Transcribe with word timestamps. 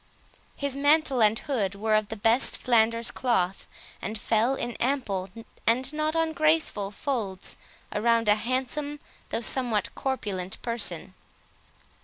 His 0.55 0.75
mantle 0.75 1.21
and 1.21 1.37
hood 1.37 1.75
were 1.75 1.93
of 1.93 2.07
the 2.07 2.15
best 2.15 2.57
Flanders 2.57 3.11
cloth, 3.11 3.67
and 4.01 4.17
fell 4.19 4.55
in 4.55 4.71
ample, 4.77 5.29
and 5.67 5.93
not 5.93 6.15
ungraceful 6.15 6.89
folds, 6.89 7.55
around 7.93 8.27
a 8.27 8.33
handsome, 8.33 8.99
though 9.29 9.41
somewhat 9.41 9.93
corpulent 9.93 10.59
person. 10.63 11.13